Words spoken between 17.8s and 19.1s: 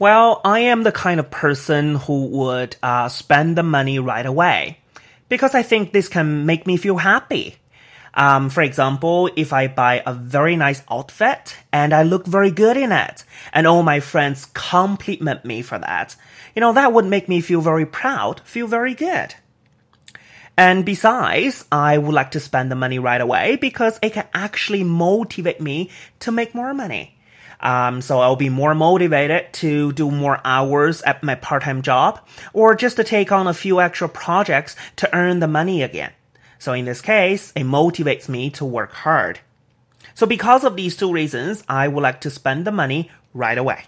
proud, feel very